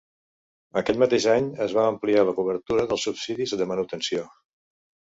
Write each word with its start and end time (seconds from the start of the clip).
Aquell 0.81 0.97
mateix 1.03 1.27
any, 1.33 1.51
es 1.67 1.77
va 1.79 1.85
ampliar 1.91 2.25
la 2.31 2.35
cobertura 2.41 2.89
dels 2.91 3.09
subsidis 3.11 3.57
de 3.63 3.73
manutenció. 3.75 4.29